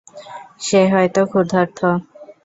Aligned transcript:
সে 0.59 0.81
হয়তো 0.91 1.21
ক্ষুর্ধাত। 1.25 1.77